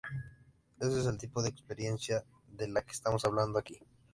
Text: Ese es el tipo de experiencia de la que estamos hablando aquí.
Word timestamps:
Ese 0.79 0.99
es 0.99 1.05
el 1.05 1.19
tipo 1.19 1.43
de 1.43 1.49
experiencia 1.49 2.25
de 2.47 2.67
la 2.67 2.81
que 2.81 2.89
estamos 2.93 3.23
hablando 3.23 3.59
aquí. 3.59 3.83